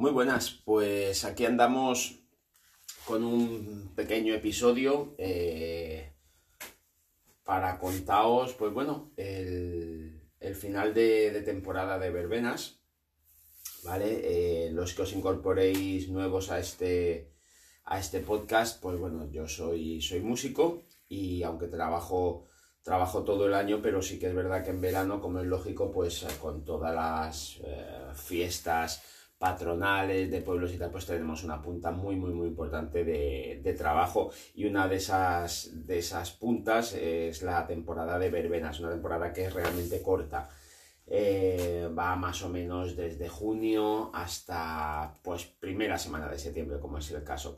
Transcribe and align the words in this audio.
Muy 0.00 0.12
buenas, 0.12 0.62
pues 0.64 1.26
aquí 1.26 1.44
andamos 1.44 2.22
con 3.04 3.22
un 3.22 3.92
pequeño 3.94 4.32
episodio 4.32 5.14
eh, 5.18 6.14
para 7.44 7.78
contaros, 7.78 8.54
pues 8.54 8.72
bueno, 8.72 9.12
el, 9.18 10.22
final 10.54 10.94
de, 10.94 11.42
temporada 11.44 11.98
de 11.98 12.08
verbenas, 12.08 12.80
¿vale? 13.84 14.20
Eh, 14.22 14.70
los 14.70 14.94
que 14.94 15.02
os 15.02 15.12
incorporéis 15.12 16.08
nuevos 16.08 16.50
a 16.50 16.60
este, 16.60 17.34
a 17.84 17.98
este 17.98 18.20
podcast, 18.20 18.80
pues 18.80 18.98
bueno, 18.98 19.30
yo 19.30 19.46
soy, 19.46 20.00
soy 20.00 20.20
músico 20.20 20.82
y 21.10 21.42
aunque 21.42 21.66
trabajo 21.66 22.48
trabajo 22.82 23.24
todo 23.24 23.46
el 23.46 23.52
año, 23.52 23.80
pero 23.82 24.00
sí 24.00 24.18
que 24.18 24.28
es 24.28 24.34
verdad 24.34 24.64
que 24.64 24.70
en 24.70 24.80
verano, 24.80 25.20
como 25.20 25.40
es 25.40 25.46
lógico, 25.46 25.90
pues 25.90 26.24
con 26.40 26.64
todas 26.64 26.94
las 26.94 27.60
eh, 27.62 28.14
fiestas, 28.14 29.02
patronales 29.40 30.30
de 30.30 30.42
pueblos 30.42 30.74
y 30.74 30.76
tal, 30.76 30.90
pues 30.90 31.06
tenemos 31.06 31.44
una 31.44 31.62
punta 31.62 31.90
muy, 31.90 32.14
muy, 32.14 32.30
muy 32.30 32.48
importante 32.48 33.04
de, 33.04 33.74
trabajo 33.78 34.30
y 34.54 34.66
una 34.66 34.86
de 34.86 34.96
esas, 34.96 35.70
de 35.86 35.98
esas 35.98 36.32
puntas 36.32 36.92
es 36.92 37.40
la 37.40 37.66
temporada 37.66 38.18
de 38.18 38.28
verbenas, 38.28 38.80
una 38.80 38.90
temporada 38.90 39.32
que 39.32 39.46
es 39.46 39.54
realmente 39.54 40.02
corta. 40.02 40.50
Eh, 41.06 41.88
va 41.98 42.14
más 42.16 42.42
o 42.42 42.50
menos 42.50 42.94
desde 42.94 43.28
junio 43.28 44.10
hasta 44.12 45.18
pues 45.22 45.46
primera 45.46 45.96
semana 45.96 46.28
de 46.28 46.38
septiembre, 46.38 46.78
como 46.78 46.98
es 46.98 47.10
el 47.10 47.24
caso. 47.24 47.56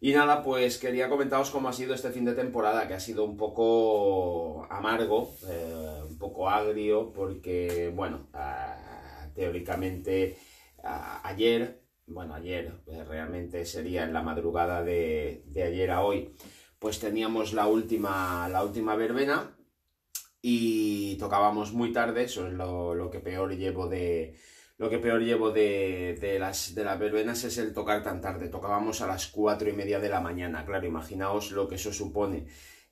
Y 0.00 0.12
nada, 0.12 0.40
pues 0.40 0.78
quería 0.78 1.08
comentaros 1.08 1.50
cómo 1.50 1.68
ha 1.68 1.72
sido 1.72 1.94
este 1.94 2.10
fin 2.10 2.24
de 2.24 2.34
temporada, 2.34 2.86
que 2.86 2.94
ha 2.94 3.00
sido 3.00 3.24
un 3.24 3.36
poco 3.36 4.68
amargo, 4.70 5.34
eh, 5.48 6.00
un 6.08 6.16
poco 6.16 6.48
agrio, 6.48 7.12
porque, 7.12 7.92
bueno, 7.92 8.28
ah, 8.34 9.26
teóricamente 9.34 10.38
ayer, 10.84 11.82
bueno, 12.06 12.34
ayer 12.34 12.72
eh, 12.86 13.04
realmente 13.04 13.64
sería 13.64 14.04
en 14.04 14.12
la 14.12 14.22
madrugada 14.22 14.82
de, 14.82 15.44
ayer 15.54 15.90
a 15.90 16.02
hoy, 16.02 16.34
pues 16.78 17.00
teníamos 17.00 17.52
la 17.52 17.66
última, 17.66 18.48
la 18.48 18.62
última 18.62 18.94
verbena 18.94 19.56
y 20.42 21.16
tocábamos 21.16 21.72
muy 21.72 21.92
tarde, 21.92 22.24
eso 22.24 22.46
es 22.46 22.52
lo, 22.52 23.10
que 23.10 23.20
peor 23.20 23.56
llevo 23.56 23.88
de, 23.88 24.36
lo 24.76 24.90
que 24.90 24.98
peor 24.98 25.22
llevo 25.22 25.50
de, 25.50 26.36
las, 26.38 26.74
de 26.74 26.84
las 26.84 26.98
verbenas 26.98 27.44
es 27.44 27.56
el 27.58 27.72
tocar 27.72 28.02
tan 28.02 28.20
tarde. 28.20 28.48
Tocábamos 28.48 29.00
a 29.00 29.06
las 29.06 29.28
cuatro 29.28 29.70
y 29.70 29.72
media 29.72 30.00
de 30.00 30.08
la 30.08 30.20
mañana. 30.20 30.66
Claro, 30.66 30.86
imaginaos 30.86 31.52
lo 31.52 31.68
que 31.68 31.76
eso 31.76 31.92
supone. 31.92 32.46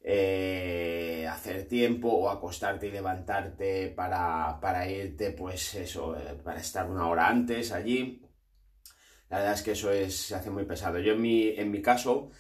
Eh, 0.05 1.29
hacer 1.31 1.69
tiempo 1.69 2.09
o 2.09 2.29
acostarte 2.29 2.89
y 2.89 2.91
levantarte 2.91 3.89
para, 3.91 4.59
para 4.61 4.89
irte, 4.89 5.31
pues 5.31 5.75
eso, 5.77 6.17
eh, 6.17 6.35
para 6.43 6.61
estar 6.61 6.91
una 6.91 7.09
hora 7.09 7.29
antes 7.29 7.71
allí. 7.71 8.21
La 9.31 9.39
verdad 9.39 9.55
es 9.55 9.63
que 9.63 9.73
eso 9.73 9.93
es, 9.93 10.17
se 10.17 10.35
hace 10.35 10.51
muy 10.51 10.65
pesado. 10.65 10.99
Yo 10.99 11.13
en 11.13 11.23
mi, 11.23 11.49
en 11.51 11.71
mi 11.71 11.81
caso 11.81 12.31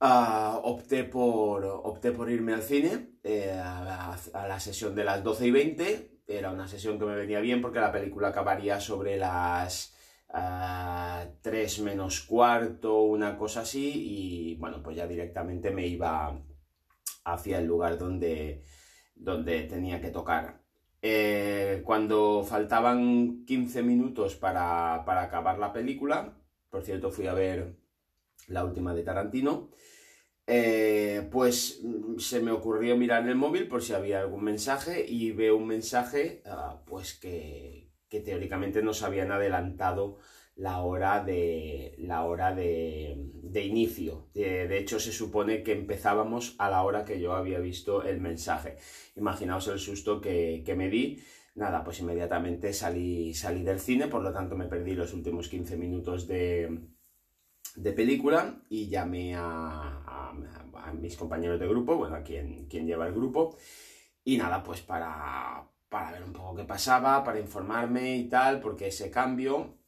ah, 0.00 0.60
opté, 0.64 1.04
por, 1.04 1.64
opté 1.64 2.12
por 2.12 2.30
irme 2.30 2.54
al 2.54 2.62
cine 2.62 3.18
eh, 3.24 3.52
a, 3.52 4.16
la 4.32 4.60
sesión 4.60 4.94
de 4.94 5.04
las 5.04 5.24
12 5.24 5.46
y 5.48 5.50
20. 5.50 6.20
Era 6.28 6.52
una 6.52 6.68
sesión 6.68 6.98
que 6.98 7.04
me 7.04 7.16
venía 7.16 7.40
bien 7.40 7.60
porque 7.60 7.80
la 7.80 7.92
película 7.92 8.28
acabaría 8.28 8.80
sobre 8.80 9.16
las 9.18 9.96
3 10.28 10.34
ah, 10.34 11.82
menos 11.82 12.20
cuarto, 12.20 13.02
una 13.02 13.36
cosa 13.36 13.62
así. 13.62 13.92
Y 14.52 14.54
bueno, 14.56 14.82
pues 14.82 14.96
ya 14.96 15.06
directamente 15.06 15.70
me 15.72 15.86
iba 15.86 16.40
hacia 17.24 17.58
el 17.58 17.66
lugar 17.66 17.98
donde, 17.98 18.62
donde 19.14 19.62
tenía 19.64 20.00
que 20.00 20.10
tocar. 20.10 20.60
Eh, 21.02 21.82
cuando 21.84 22.44
faltaban 22.44 23.44
15 23.46 23.82
minutos 23.82 24.36
para, 24.36 24.96
acabar 25.22 25.58
la 25.58 25.72
película, 25.72 26.36
por 26.68 26.82
cierto 26.82 27.10
fui 27.10 27.26
a 27.26 27.34
ver 27.34 27.76
la 28.48 28.64
última 28.64 28.94
de 28.94 29.02
Tarantino, 29.02 29.70
eh, 30.46 31.28
pues 31.30 31.80
mm, 31.82 32.18
se 32.18 32.40
me 32.40 32.50
ocurrió 32.50 32.96
mirar 32.96 33.22
en 33.22 33.28
el 33.30 33.36
móvil 33.36 33.68
por 33.68 33.82
si 33.82 33.94
había 33.94 34.20
algún 34.20 34.44
mensaje 34.44 35.06
y 35.08 35.32
veo 35.32 35.56
un 35.56 35.66
mensaje 35.66 36.42
ah, 36.46 36.82
pues 36.86 37.14
que, 37.14 37.92
que 38.08 38.20
teóricamente 38.20 38.82
nos 38.82 39.02
habían 39.02 39.32
adelantado 39.32 40.18
la 40.60 40.82
hora 40.82 41.24
de, 41.24 41.94
la 42.00 42.24
hora 42.24 42.54
de, 42.54 43.16
inicio. 43.64 44.28
De, 44.34 44.78
hecho, 44.78 45.00
se 45.00 45.10
supone 45.10 45.62
que 45.62 45.72
empezábamos 45.72 46.54
a 46.58 46.68
la 46.68 46.82
hora 46.82 47.06
que 47.06 47.18
yo 47.18 47.32
había 47.32 47.58
visto 47.60 48.02
el 48.02 48.20
mensaje. 48.20 48.76
Imaginaos 49.16 49.68
el 49.68 49.78
susto 49.78 50.20
que, 50.20 50.62
me 50.76 50.90
di. 50.90 51.18
Nada, 51.54 51.82
pues 51.82 52.00
inmediatamente 52.00 52.74
salí, 52.74 53.32
salí 53.32 53.62
del 53.62 53.80
cine, 53.80 54.06
por 54.06 54.22
lo 54.22 54.32
tanto 54.32 54.54
me 54.54 54.66
perdí 54.66 54.92
los 54.92 55.14
últimos 55.14 55.48
15 55.48 55.78
minutos 55.78 56.28
de, 56.28 56.78
de 57.76 57.92
película 57.92 58.62
y 58.68 58.88
llamé 58.88 59.34
a, 59.34 60.04
a, 60.06 60.92
mis 60.92 61.16
compañeros 61.16 61.58
de 61.58 61.68
grupo, 61.68 61.96
bueno, 61.96 62.16
a 62.16 62.22
quien, 62.22 62.66
quien 62.66 62.86
lleva 62.86 63.06
el 63.06 63.14
grupo, 63.14 63.56
y 64.24 64.36
nada, 64.36 64.62
pues 64.62 64.80
para, 64.80 65.68
para 65.88 66.12
ver 66.12 66.24
un 66.24 66.32
poco 66.32 66.56
qué 66.56 66.64
pasaba, 66.64 67.24
para 67.24 67.40
informarme 67.40 68.16
y 68.16 68.28
tal, 68.28 68.60
porque 68.60 68.88
ese 68.88 69.10
cambio 69.10 69.79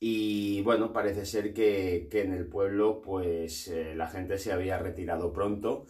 y 0.00 0.62
bueno, 0.62 0.92
parece 0.92 1.24
ser 1.26 1.54
que, 1.54 2.08
en 2.12 2.32
el 2.32 2.46
pueblo 2.46 3.00
pues 3.00 3.68
eh, 3.68 3.94
la 3.94 4.08
gente 4.08 4.38
se 4.38 4.52
había 4.52 4.78
retirado 4.78 5.32
pronto 5.32 5.86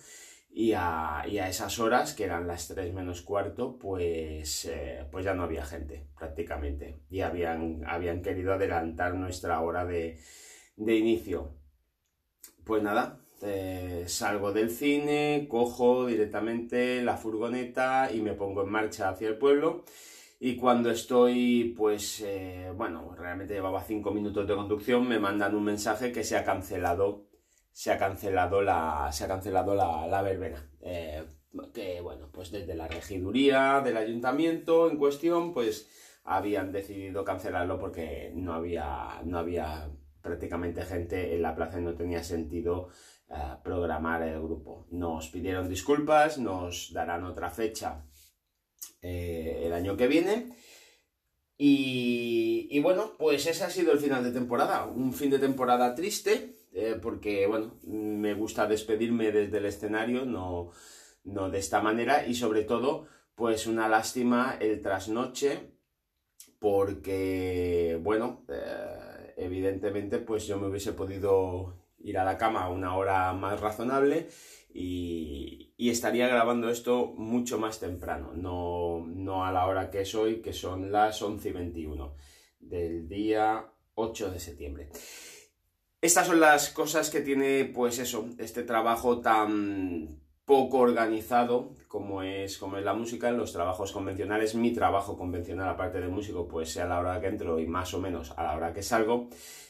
y 0.56 0.72
a, 0.72 1.24
esas 1.26 1.80
horas, 1.80 2.14
que 2.14 2.22
eran 2.22 2.46
las 2.46 2.68
3 2.68 2.94
menos 2.94 3.22
cuarto, 3.22 3.76
pues, 3.76 4.66
eh, 4.66 5.04
pues 5.10 5.24
ya 5.24 5.34
no 5.34 5.42
había 5.42 5.64
gente 5.64 6.06
prácticamente. 6.16 7.00
Y 7.10 7.22
habían, 7.22 7.82
habían 7.84 8.22
querido 8.22 8.54
adelantar 8.54 9.14
nuestra 9.16 9.60
hora 9.60 9.84
de, 9.84 10.20
inicio. 10.76 11.56
Pues 12.64 12.84
nada, 12.84 13.20
eh, 13.42 14.04
salgo 14.06 14.52
del 14.52 14.70
cine, 14.70 15.48
cojo 15.50 16.06
directamente 16.06 17.02
la 17.02 17.16
furgoneta 17.16 18.10
y 18.12 18.20
me 18.20 18.34
pongo 18.34 18.62
en 18.62 18.70
marcha 18.70 19.08
hacia 19.08 19.28
el 19.28 19.38
pueblo 19.38 19.84
y 20.40 20.56
cuando 20.56 20.90
estoy, 20.90 21.74
pues, 21.76 22.20
eh, 22.20 22.72
bueno, 22.76 23.14
realmente 23.16 23.54
llevaba 23.54 23.82
cinco 23.82 24.10
minutos 24.10 24.46
de 24.46 24.54
conducción, 24.54 25.08
me 25.08 25.18
mandan 25.18 25.54
un 25.54 25.64
mensaje 25.64 26.12
que 26.12 26.24
se 26.24 26.36
ha 26.36 26.44
cancelado, 26.44 27.26
se 27.70 27.92
ha 27.92 27.98
cancelado 27.98 28.60
la, 28.60 29.10
se 29.12 29.24
ha 29.24 29.28
cancelado 29.28 29.74
la, 29.74 30.22
verbena. 30.22 30.68
Eh, 30.80 31.24
que, 31.72 32.00
bueno, 32.00 32.28
pues 32.32 32.50
desde 32.50 32.74
la 32.74 32.88
regiduría 32.88 33.80
del 33.80 33.96
ayuntamiento 33.96 34.90
en 34.90 34.98
cuestión, 34.98 35.54
pues 35.54 35.88
habían 36.24 36.72
decidido 36.72 37.24
cancelarlo 37.24 37.78
porque 37.78 38.32
no 38.34 38.54
había, 38.54 39.20
no 39.24 39.38
había 39.38 39.90
prácticamente 40.20 40.82
gente 40.82 41.34
en 41.34 41.42
la 41.42 41.54
plaza 41.54 41.78
y 41.78 41.82
no 41.82 41.94
tenía 41.94 42.24
sentido 42.24 42.88
eh, 43.30 43.34
programar 43.62 44.22
el 44.22 44.42
grupo. 44.42 44.86
Nos 44.90 45.28
pidieron 45.28 45.68
disculpas, 45.68 46.38
nos 46.38 46.92
darán 46.92 47.24
otra 47.24 47.50
fecha 47.50 48.04
eh, 49.02 49.62
el 49.64 49.72
año 49.72 49.96
que 49.96 50.08
viene. 50.08 50.54
Y, 51.56 52.80
bueno, 52.80 53.12
pues 53.18 53.46
ese 53.46 53.64
ha 53.64 53.70
sido 53.70 53.92
el 53.92 53.98
final 53.98 54.24
de 54.24 54.32
temporada. 54.32 54.86
Un 54.86 55.12
fin 55.12 55.30
de 55.30 55.38
temporada 55.38 55.94
triste, 55.94 56.56
eh, 56.72 56.98
porque 57.00 57.46
bueno, 57.46 57.78
me 57.84 58.34
gusta 58.34 58.66
despedirme 58.66 59.30
desde 59.30 59.58
el 59.58 59.66
escenario, 59.66 60.24
no, 60.24 60.70
no 61.24 61.50
de 61.50 61.58
esta 61.58 61.80
manera, 61.80 62.26
y 62.26 62.34
sobre 62.34 62.64
todo, 62.64 63.06
pues 63.34 63.66
una 63.66 63.88
lástima 63.88 64.56
el 64.60 64.82
trasnoche, 64.82 65.74
porque 66.58 67.98
bueno, 68.02 68.44
eh, 68.48 69.34
evidentemente, 69.36 70.18
pues 70.18 70.46
yo 70.46 70.58
me 70.58 70.66
hubiese 70.66 70.92
podido 70.92 71.83
ir 72.04 72.18
a 72.18 72.24
la 72.24 72.38
cama 72.38 72.64
a 72.64 72.70
una 72.70 72.96
hora 72.96 73.32
más 73.32 73.60
razonable 73.60 74.28
y, 74.72 75.72
estaría 75.78 76.28
grabando 76.28 76.70
esto 76.70 77.12
mucho 77.16 77.58
más 77.58 77.78
temprano, 77.78 78.32
no, 78.34 79.44
a 79.44 79.52
la 79.52 79.66
hora 79.66 79.90
que 79.90 80.00
es 80.00 80.14
hoy, 80.14 80.40
que 80.40 80.52
son 80.52 80.90
las 80.90 81.20
11 81.20 81.48
y 81.48 81.52
21 81.52 82.16
del 82.58 83.08
día 83.08 83.66
8 83.94 84.30
de 84.30 84.40
septiembre. 84.40 84.88
Estas 86.00 86.26
son 86.26 86.40
las 86.40 86.70
cosas 86.70 87.10
que 87.10 87.20
tiene, 87.20 87.66
pues 87.66 87.98
eso, 87.98 88.28
este 88.38 88.62
trabajo 88.62 89.20
tan 89.20 90.23
poco 90.44 90.78
organizado 90.78 91.70
como 91.88 92.22
es, 92.22 92.58
como 92.58 92.76
es 92.76 92.84
la 92.84 92.92
música, 92.92 93.28
en 93.28 93.38
los 93.38 93.52
trabajos 93.52 93.92
convencionales, 93.92 94.54
mi 94.54 94.72
trabajo 94.72 95.16
convencional, 95.16 95.68
aparte 95.68 96.00
de 96.00 96.08
músico, 96.08 96.48
pues 96.48 96.70
sea 96.70 96.84
a 96.84 96.88
la 96.88 97.00
hora 97.00 97.20
que 97.20 97.28
entro 97.28 97.60
y 97.60 97.66
más 97.66 97.94
o 97.94 98.00
menos 98.00 98.32
a 98.36 98.42
la 98.42 98.56
hora 98.56 98.72
que 98.72 98.82
salgo, 98.82 99.28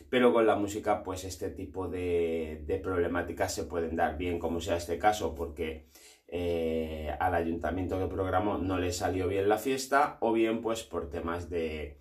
pero 0.08 0.32
con 0.32 0.46
la 0.46 0.56
música, 0.56 1.02
pues 1.02 1.24
este 1.24 1.50
tipo 1.50 1.86
de, 1.88 2.80
problemáticas 2.82 3.54
se 3.54 3.64
pueden 3.64 3.94
dar 3.94 4.16
bien, 4.16 4.38
como 4.38 4.60
sea 4.60 4.76
este 4.76 4.98
caso, 4.98 5.34
porque 5.34 5.86
eh, 6.26 7.14
al 7.20 7.34
ayuntamiento 7.34 7.98
que 7.98 8.06
programó 8.06 8.58
no 8.58 8.78
le 8.78 8.92
salió 8.92 9.28
bien 9.28 9.48
la 9.48 9.58
fiesta, 9.58 10.16
o 10.20 10.32
bien 10.32 10.62
pues 10.62 10.82
por 10.82 11.10
temas 11.10 11.50
de, 11.50 12.00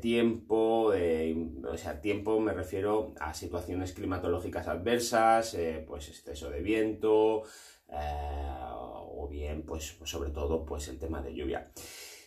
tiempo, 0.00 0.92
o 0.92 1.76
sea, 1.76 2.00
tiempo 2.00 2.40
me 2.40 2.52
refiero 2.52 3.14
a 3.20 3.34
situaciones 3.34 3.92
climatológicas 3.92 4.68
adversas, 4.68 5.54
eh, 5.54 5.84
pues 5.86 6.08
exceso 6.08 6.50
de 6.50 6.62
viento, 6.62 7.42
eh, 7.90 8.68
o 8.70 9.28
bien, 9.30 9.64
pues, 9.64 9.96
sobre 10.04 10.30
todo, 10.30 10.64
pues 10.64 10.88
el 10.88 10.98
tema 10.98 11.22
de 11.22 11.34
lluvia. 11.34 11.70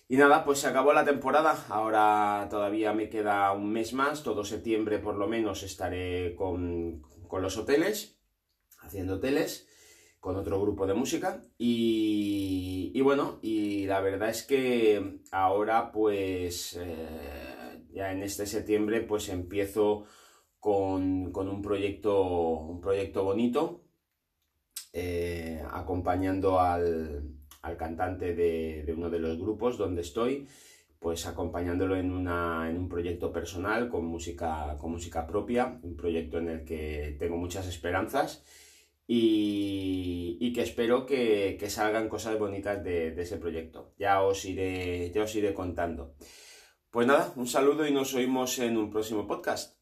Y 0.07 0.17
nada, 0.17 0.43
pues 0.43 0.59
se 0.59 0.67
acabó 0.67 0.93
la 0.93 1.05
temporada. 1.05 1.65
Ahora 1.69 2.47
todavía 2.49 2.93
me 2.93 3.09
queda 3.09 3.51
un 3.53 3.71
mes 3.71 3.93
más. 3.93 4.23
Todo 4.23 4.43
septiembre 4.43 4.99
por 4.99 5.15
lo 5.15 5.27
menos 5.27 5.63
estaré 5.63 6.35
con, 6.35 7.01
con 7.27 7.41
los 7.41 7.57
hoteles, 7.57 8.19
haciendo 8.81 9.15
hoteles 9.15 9.69
con 10.21 10.35
otro 10.35 10.62
grupo 10.62 10.85
de 10.85 10.94
música 10.94 11.41
y, 11.57 12.91
y, 12.94 13.01
bueno, 13.01 13.39
y 13.41 13.88
la 13.88 14.01
verdad 14.01 14.29
es 14.29 14.44
que 14.44 15.19
ahora 15.31 15.91
pues 15.91 16.79
eh, 16.79 17.83
ya 17.91 18.12
en 18.12 18.21
este 18.21 18.45
septiembre 18.45 19.01
pues 19.01 19.29
empiezo 19.29 20.06
con, 20.59 21.31
con 21.31 21.50
un, 21.50 21.63
proyecto, 21.63 22.21
un 22.21 22.79
proyecto 22.79 23.23
bonito 23.23 23.81
eh, 24.94 25.63
acompañando 25.71 26.59
al, 26.59 27.24
al 27.63 27.77
cantante 27.77 28.35
de, 28.35 28.83
de, 28.85 28.94
uno 28.94 29.09
de 29.09 29.19
los 29.19 29.39
grupos 29.39 29.75
donde 29.79 30.01
estoy 30.01 30.47
pues 31.00 31.25
acompañándolo 31.25 31.95
en, 31.95 32.12
una, 32.12 32.69
en 32.69 32.77
un 32.77 32.88
proyecto 32.88 33.33
personal 33.33 33.89
con 33.89 34.06
música, 34.06 34.77
con 34.79 34.91
música 34.91 35.25
propia, 35.25 35.79
un 35.81 35.95
proyecto 35.95 36.38
en 36.38 36.50
el 36.50 36.63
que 36.63 37.15
tengo 37.17 37.38
muchas 37.38 37.67
esperanzas 37.67 38.44
y, 39.13 40.11
que 40.49 40.63
espero 40.63 41.05
que, 41.05 41.57
salgan 41.69 42.09
cosas 42.09 42.39
bonitas 42.39 42.83
de, 42.83 43.13
ese 43.21 43.38
proyecto. 43.38 43.93
Ya 43.97 44.23
os, 44.23 44.43
iré, 44.45 45.11
ya 45.13 45.21
os 45.23 45.35
iré 45.35 45.53
contando. 45.53 46.15
Pues 46.89 47.05
nada, 47.05 47.31
un 47.35 47.47
saludo 47.47 47.85
y 47.85 47.91
nos 47.91 48.13
oímos 48.15 48.57
en 48.57 48.77
un 48.77 48.89
próximo 48.89 49.27
podcast. 49.27 49.81